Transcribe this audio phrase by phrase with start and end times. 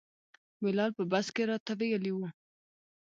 [0.63, 2.27] بلال په بس کې راته ویلي وو.